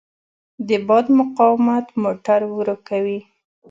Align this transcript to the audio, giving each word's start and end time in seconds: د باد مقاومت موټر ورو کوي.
د 0.67 0.69
باد 0.87 1.05
مقاومت 1.19 1.85
موټر 2.03 2.39
ورو 2.55 2.75
کوي. 2.87 3.19